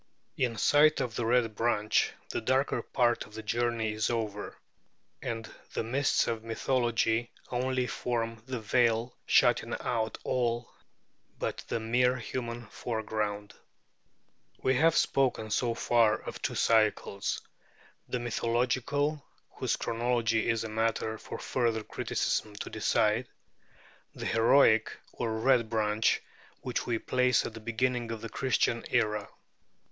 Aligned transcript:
In 0.35 0.57
sight 0.57 0.99
of 0.99 1.13
the 1.15 1.27
Red 1.27 1.53
Branch, 1.53 2.11
the 2.29 2.41
darker 2.41 2.81
part 2.81 3.27
of 3.27 3.35
the 3.35 3.43
journey 3.43 3.91
is 3.93 4.09
over; 4.09 4.57
and 5.21 5.47
the 5.73 5.83
mists 5.83 6.25
of 6.27 6.43
mythology 6.43 7.29
only 7.51 7.85
form 7.85 8.41
the 8.47 8.59
veil 8.59 9.15
shutting 9.27 9.75
out 9.79 10.17
all 10.23 10.71
but 11.37 11.59
the 11.67 11.79
mere 11.79 12.15
human 12.17 12.65
foreground. 12.65 13.53
We 14.63 14.73
have 14.73 14.97
spoken 14.97 15.51
so 15.51 15.75
far 15.75 16.17
of 16.19 16.41
two 16.41 16.55
cycles 16.55 17.39
the 18.09 18.17
Mythological, 18.17 19.23
whose 19.51 19.75
chronology 19.75 20.49
is 20.49 20.63
a 20.63 20.67
matter 20.69 21.19
for 21.19 21.37
further 21.37 21.83
criticism 21.83 22.55
to 22.55 22.71
decide; 22.71 23.27
the 24.15 24.25
Heroic, 24.25 24.97
or 25.11 25.31
Red 25.37 25.69
Branch, 25.69 26.19
which 26.61 26.87
we 26.87 26.97
place 26.97 27.45
at 27.45 27.53
the 27.53 27.59
beginning 27.59 28.09
of 28.11 28.21
the 28.21 28.29
Christian 28.29 28.83
era. 28.89 29.29